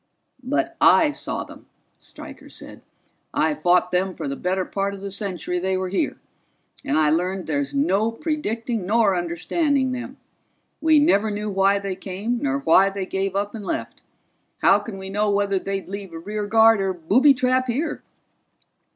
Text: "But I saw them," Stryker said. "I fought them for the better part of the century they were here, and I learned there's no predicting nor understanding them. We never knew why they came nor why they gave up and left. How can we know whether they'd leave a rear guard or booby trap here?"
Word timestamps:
"But 0.41 0.75
I 0.97 1.11
saw 1.11 1.43
them," 1.43 1.67
Stryker 1.99 2.49
said. 2.49 2.81
"I 3.35 3.53
fought 3.53 3.91
them 3.91 4.15
for 4.15 4.27
the 4.27 4.35
better 4.35 4.65
part 4.65 4.95
of 4.95 5.01
the 5.01 5.11
century 5.11 5.59
they 5.59 5.77
were 5.77 5.89
here, 5.89 6.17
and 6.83 6.97
I 6.97 7.11
learned 7.11 7.45
there's 7.45 7.75
no 7.75 8.11
predicting 8.11 8.87
nor 8.87 9.15
understanding 9.15 9.91
them. 9.91 10.17
We 10.81 10.97
never 10.97 11.29
knew 11.29 11.51
why 11.51 11.77
they 11.77 11.95
came 11.95 12.39
nor 12.41 12.61
why 12.61 12.89
they 12.89 13.05
gave 13.05 13.35
up 13.35 13.53
and 13.53 13.63
left. 13.63 14.01
How 14.63 14.79
can 14.79 14.97
we 14.97 15.11
know 15.11 15.29
whether 15.29 15.59
they'd 15.59 15.87
leave 15.87 16.13
a 16.13 16.17
rear 16.17 16.47
guard 16.47 16.81
or 16.81 16.93
booby 16.93 17.35
trap 17.35 17.67
here?" 17.67 18.01